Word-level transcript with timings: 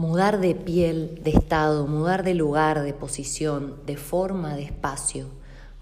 Mudar 0.00 0.40
de 0.40 0.54
piel, 0.54 1.20
de 1.22 1.28
estado, 1.28 1.86
mudar 1.86 2.22
de 2.22 2.32
lugar, 2.32 2.82
de 2.82 2.94
posición, 2.94 3.76
de 3.84 3.98
forma, 3.98 4.56
de 4.56 4.62
espacio. 4.62 5.26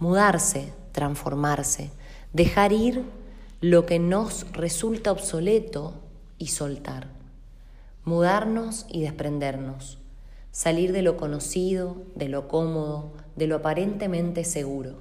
Mudarse, 0.00 0.72
transformarse, 0.91 1.92
dejar 2.33 2.73
ir 2.73 3.04
lo 3.60 3.86
que 3.86 4.00
nos 4.00 4.50
resulta 4.50 5.12
obsoleto 5.12 5.94
y 6.36 6.49
soltar. 6.49 7.07
Mudarnos 8.04 8.86
y 8.89 9.02
desprendernos. 9.02 9.99
Salir 10.50 10.91
de 10.91 11.03
lo 11.03 11.16
conocido, 11.16 11.98
de 12.16 12.29
lo 12.29 12.48
cómodo, 12.48 13.12
de 13.37 13.46
lo 13.46 13.55
aparentemente 13.55 14.43
seguro. 14.43 14.98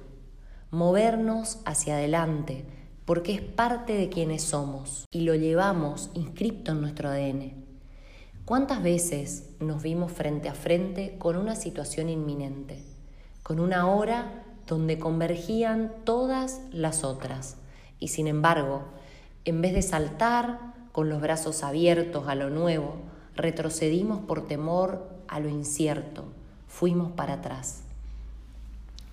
Movernos 0.70 1.58
hacia 1.64 1.96
adelante 1.96 2.64
porque 3.04 3.34
es 3.34 3.40
parte 3.40 3.94
de 3.94 4.10
quienes 4.10 4.42
somos 4.42 5.06
y 5.10 5.22
lo 5.22 5.34
llevamos 5.34 6.08
inscripto 6.14 6.70
en 6.70 6.82
nuestro 6.82 7.08
ADN. 7.08 7.67
¿Cuántas 8.48 8.82
veces 8.82 9.44
nos 9.60 9.82
vimos 9.82 10.10
frente 10.10 10.48
a 10.48 10.54
frente 10.54 11.16
con 11.18 11.36
una 11.36 11.54
situación 11.54 12.08
inminente, 12.08 12.82
con 13.42 13.60
una 13.60 13.86
hora 13.86 14.42
donde 14.66 14.98
convergían 14.98 15.92
todas 16.04 16.62
las 16.72 17.04
otras? 17.04 17.58
Y 18.00 18.08
sin 18.08 18.26
embargo, 18.26 18.84
en 19.44 19.60
vez 19.60 19.74
de 19.74 19.82
saltar 19.82 20.60
con 20.92 21.10
los 21.10 21.20
brazos 21.20 21.62
abiertos 21.62 22.26
a 22.26 22.34
lo 22.34 22.48
nuevo, 22.48 22.94
retrocedimos 23.36 24.20
por 24.20 24.46
temor 24.46 25.06
a 25.28 25.40
lo 25.40 25.50
incierto, 25.50 26.24
fuimos 26.68 27.12
para 27.12 27.34
atrás. 27.34 27.82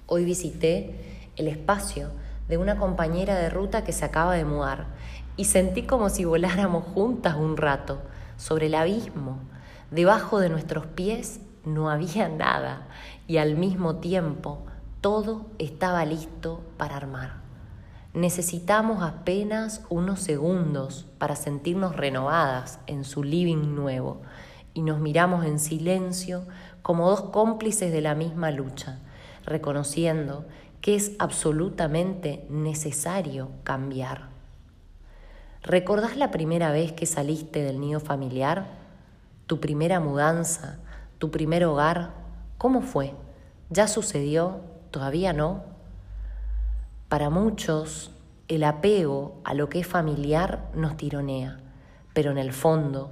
Hoy 0.07 0.23
visité 0.23 0.95
el 1.35 1.49
espacio 1.49 2.09
de 2.47 2.57
una 2.57 2.77
compañera 2.77 3.35
de 3.35 3.49
ruta 3.49 3.83
que 3.83 3.91
se 3.91 4.05
acaba 4.05 4.35
de 4.35 4.45
mudar 4.45 4.85
y 5.35 5.43
sentí 5.43 5.83
como 5.83 6.07
si 6.07 6.23
voláramos 6.23 6.85
juntas 6.85 7.35
un 7.35 7.57
rato 7.57 7.99
sobre 8.37 8.67
el 8.67 8.75
abismo. 8.75 9.39
Debajo 9.91 10.39
de 10.39 10.49
nuestros 10.49 10.85
pies 10.85 11.39
no 11.63 11.89
había 11.89 12.29
nada 12.29 12.87
y 13.27 13.37
al 13.37 13.55
mismo 13.55 13.97
tiempo 13.97 14.65
todo 15.01 15.45
estaba 15.59 16.05
listo 16.05 16.61
para 16.77 16.97
armar. 16.97 17.45
Necesitamos 18.13 19.03
apenas 19.03 19.83
unos 19.89 20.21
segundos 20.21 21.05
para 21.17 21.35
sentirnos 21.35 21.95
renovadas 21.97 22.79
en 22.87 23.03
su 23.03 23.23
living 23.23 23.75
nuevo 23.75 24.21
y 24.73 24.83
nos 24.83 24.99
miramos 24.99 25.45
en 25.45 25.59
silencio 25.59 26.43
como 26.81 27.09
dos 27.09 27.21
cómplices 27.21 27.91
de 27.91 28.01
la 28.01 28.15
misma 28.15 28.51
lucha, 28.51 28.99
reconociendo 29.43 30.45
que 30.79 30.95
es 30.95 31.13
absolutamente 31.19 32.45
necesario 32.49 33.49
cambiar. 33.63 34.34
¿Recordás 35.65 36.15
la 36.15 36.29
primera 36.29 36.71
vez 36.71 36.91
que 36.91 37.07
saliste 37.07 37.63
del 37.63 37.79
nido 37.79 37.99
familiar? 37.99 38.67
¿Tu 39.47 39.59
primera 39.59 39.99
mudanza? 39.99 40.77
¿Tu 41.17 41.31
primer 41.31 41.65
hogar? 41.65 42.11
¿Cómo 42.59 42.81
fue? 42.81 43.15
¿Ya 43.71 43.87
sucedió? 43.87 44.61
¿Todavía 44.91 45.33
no? 45.33 45.63
Para 47.09 47.31
muchos, 47.31 48.11
el 48.47 48.63
apego 48.63 49.41
a 49.43 49.55
lo 49.55 49.67
que 49.67 49.79
es 49.79 49.87
familiar 49.87 50.69
nos 50.75 50.97
tironea, 50.97 51.57
pero 52.13 52.29
en 52.29 52.37
el 52.37 52.53
fondo, 52.53 53.09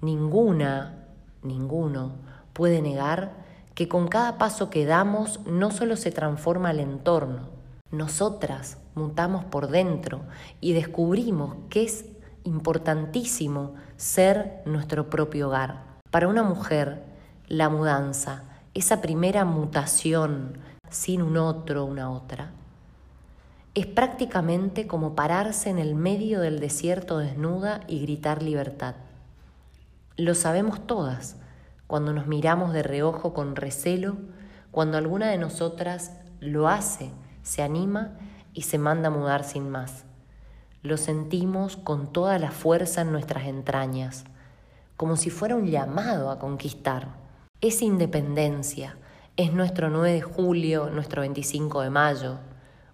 ninguna, 0.00 1.08
ninguno 1.42 2.12
puede 2.52 2.80
negar 2.80 3.32
que 3.74 3.88
con 3.88 4.06
cada 4.06 4.38
paso 4.38 4.70
que 4.70 4.86
damos 4.86 5.40
no 5.46 5.72
solo 5.72 5.96
se 5.96 6.12
transforma 6.12 6.70
el 6.70 6.78
entorno, 6.78 7.48
nosotras 7.92 8.78
mutamos 8.94 9.44
por 9.44 9.68
dentro 9.68 10.22
y 10.62 10.72
descubrimos 10.72 11.56
que 11.68 11.84
es 11.84 12.06
importantísimo 12.42 13.74
ser 13.96 14.62
nuestro 14.64 15.10
propio 15.10 15.48
hogar. 15.48 15.84
Para 16.10 16.26
una 16.26 16.42
mujer, 16.42 17.04
la 17.48 17.68
mudanza, 17.68 18.44
esa 18.72 19.02
primera 19.02 19.44
mutación 19.44 20.58
sin 20.88 21.20
un 21.20 21.36
otro, 21.36 21.84
una 21.84 22.10
otra, 22.10 22.52
es 23.74 23.86
prácticamente 23.86 24.86
como 24.86 25.14
pararse 25.14 25.68
en 25.68 25.78
el 25.78 25.94
medio 25.94 26.40
del 26.40 26.60
desierto 26.60 27.18
desnuda 27.18 27.82
y 27.88 28.00
gritar 28.00 28.42
libertad. 28.42 28.94
Lo 30.16 30.34
sabemos 30.34 30.86
todas 30.86 31.36
cuando 31.86 32.14
nos 32.14 32.26
miramos 32.26 32.72
de 32.72 32.82
reojo 32.82 33.34
con 33.34 33.54
recelo, 33.54 34.16
cuando 34.70 34.96
alguna 34.96 35.28
de 35.28 35.36
nosotras 35.36 36.12
lo 36.40 36.68
hace 36.68 37.10
se 37.42 37.62
anima 37.62 38.18
y 38.52 38.62
se 38.62 38.78
manda 38.78 39.08
a 39.08 39.10
mudar 39.10 39.44
sin 39.44 39.70
más. 39.70 40.04
Lo 40.82 40.96
sentimos 40.96 41.76
con 41.76 42.12
toda 42.12 42.38
la 42.38 42.50
fuerza 42.50 43.02
en 43.02 43.12
nuestras 43.12 43.46
entrañas, 43.46 44.24
como 44.96 45.16
si 45.16 45.30
fuera 45.30 45.56
un 45.56 45.66
llamado 45.66 46.30
a 46.30 46.38
conquistar. 46.38 47.08
Es 47.60 47.82
independencia, 47.82 48.96
es 49.36 49.52
nuestro 49.52 49.90
9 49.90 50.12
de 50.12 50.22
julio, 50.22 50.90
nuestro 50.90 51.22
25 51.22 51.82
de 51.82 51.90
mayo. 51.90 52.38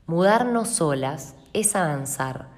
Mudarnos 0.06 0.68
solas 0.68 1.34
es 1.52 1.74
avanzar, 1.74 2.48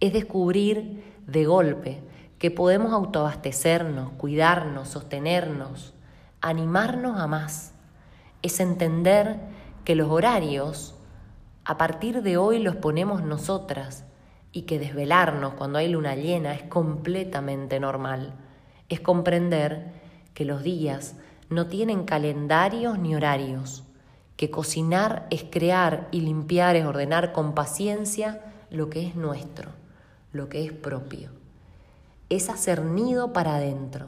es 0.00 0.12
descubrir 0.12 1.04
de 1.26 1.44
golpe 1.44 2.02
que 2.38 2.50
podemos 2.50 2.92
autoabastecernos, 2.92 4.12
cuidarnos, 4.12 4.88
sostenernos, 4.88 5.94
animarnos 6.40 7.20
a 7.20 7.26
más. 7.26 7.72
Es 8.40 8.60
entender 8.60 9.38
que 9.84 9.94
los 9.94 10.10
horarios 10.10 10.94
a 11.64 11.76
partir 11.76 12.22
de 12.22 12.36
hoy 12.36 12.58
los 12.58 12.76
ponemos 12.76 13.22
nosotras 13.22 14.04
y 14.52 14.62
que 14.62 14.78
desvelarnos 14.78 15.54
cuando 15.54 15.78
hay 15.78 15.88
luna 15.88 16.14
llena 16.16 16.54
es 16.54 16.62
completamente 16.64 17.78
normal. 17.78 18.34
Es 18.88 19.00
comprender 19.00 19.92
que 20.34 20.44
los 20.44 20.62
días 20.62 21.16
no 21.48 21.66
tienen 21.66 22.04
calendarios 22.04 22.98
ni 22.98 23.14
horarios, 23.14 23.84
que 24.36 24.50
cocinar 24.50 25.26
es 25.30 25.44
crear 25.44 26.08
y 26.10 26.22
limpiar 26.22 26.76
es 26.76 26.86
ordenar 26.86 27.32
con 27.32 27.54
paciencia 27.54 28.40
lo 28.70 28.88
que 28.88 29.06
es 29.06 29.14
nuestro, 29.14 29.70
lo 30.32 30.48
que 30.48 30.64
es 30.64 30.72
propio. 30.72 31.30
Es 32.30 32.48
hacer 32.48 32.84
nido 32.84 33.32
para 33.32 33.56
adentro, 33.56 34.06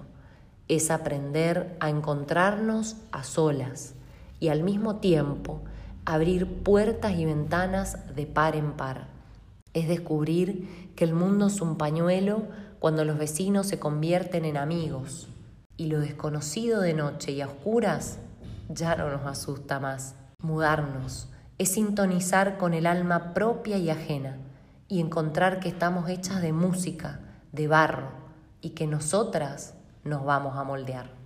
es 0.69 0.91
aprender 0.91 1.77
a 1.81 1.91
encontrarnos 1.91 2.97
a 3.11 3.25
solas 3.25 3.95
y 4.41 4.49
al 4.49 4.63
mismo 4.63 4.97
tiempo 4.97 5.61
abrir 6.05 6.47
puertas 6.63 7.13
y 7.13 7.25
ventanas 7.25 7.99
de 8.15 8.27
par 8.27 8.57
en 8.57 8.73
par. 8.73 9.09
Es 9.75 9.89
descubrir 9.89 10.93
que 10.97 11.05
el 11.05 11.15
mundo 11.15 11.47
es 11.47 11.61
un 11.61 11.77
pañuelo 11.77 12.43
cuando 12.79 13.05
los 13.05 13.19
vecinos 13.19 13.67
se 13.69 13.79
convierten 13.79 14.45
en 14.45 14.57
amigos 14.57 15.29
y 15.77 15.87
lo 15.87 16.01
desconocido 16.01 16.81
de 16.81 16.95
noche 16.95 17.33
y 17.33 17.41
a 17.41 17.47
oscuras 17.47 18.19
ya 18.69 18.97
no 18.97 19.11
nos 19.11 19.27
asusta 19.27 19.81
más. 19.81 20.17
Mudarnos 20.41 21.29
es 21.59 21.73
sintonizar 21.73 22.59
con 22.59 22.75
el 22.75 22.87
alma 22.87 23.35
propia 23.35 23.79
y 23.79 23.91
ajena 23.91 24.39
y 24.89 25.01
encontrar 25.01 25.61
que 25.61 25.69
estamos 25.69 26.09
hechas 26.09 26.43
de 26.43 26.53
música, 26.53 27.21
de 27.53 27.69
barro 27.69 28.11
y 28.61 28.71
que 28.71 28.87
nosotras 28.87 29.75
nos 30.05 30.25
vamos 30.25 30.57
a 30.57 30.65
moldear. 30.65 31.22